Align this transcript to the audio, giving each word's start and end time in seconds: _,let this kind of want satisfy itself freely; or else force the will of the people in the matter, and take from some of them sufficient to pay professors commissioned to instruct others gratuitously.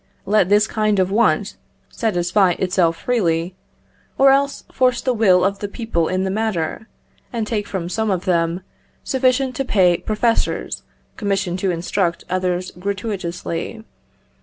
_,let 0.25 0.49
this 0.49 0.65
kind 0.65 0.97
of 0.97 1.11
want 1.11 1.57
satisfy 1.91 2.53
itself 2.53 2.97
freely; 3.03 3.53
or 4.17 4.31
else 4.31 4.63
force 4.71 4.99
the 4.99 5.13
will 5.13 5.45
of 5.45 5.59
the 5.59 5.67
people 5.67 6.07
in 6.07 6.23
the 6.23 6.31
matter, 6.31 6.87
and 7.31 7.45
take 7.45 7.67
from 7.67 7.87
some 7.87 8.09
of 8.09 8.25
them 8.25 8.61
sufficient 9.03 9.55
to 9.55 9.63
pay 9.63 9.97
professors 9.97 10.81
commissioned 11.17 11.59
to 11.59 11.69
instruct 11.69 12.23
others 12.31 12.71
gratuitously. 12.71 13.83